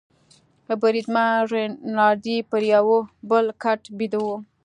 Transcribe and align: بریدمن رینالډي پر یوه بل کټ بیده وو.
بریدمن 0.81 1.29
رینالډي 1.51 2.37
پر 2.49 2.61
یوه 2.73 2.97
بل 3.29 3.45
کټ 3.63 3.81
بیده 3.97 4.19
وو. 4.23 4.35